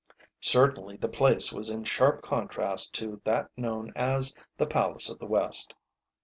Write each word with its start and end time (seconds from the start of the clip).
Certainly 0.39 0.97
the 0.97 1.07
place 1.07 1.53
was 1.53 1.69
in 1.69 1.83
sharp 1.83 2.23
contrast 2.23 2.95
to 2.95 3.21
that 3.23 3.51
known 3.55 3.93
as 3.95 4.33
the 4.57 4.65
"Palace 4.65 5.09
of 5.09 5.19
the 5.19 5.27
West." 5.27 5.75